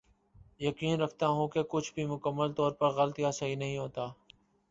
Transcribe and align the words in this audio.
یقین 0.59 1.01
رکھتا 1.01 1.27
ہوں 1.27 1.47
کہ 1.47 1.63
کچھ 1.69 1.93
بھی 1.93 2.05
مکمل 2.05 2.53
طور 2.53 2.71
پر 2.71 2.89
غلط 2.91 3.19
یا 3.19 3.31
صحیح 3.31 3.55
نہیں 3.55 3.77
ہوتا 3.77 4.07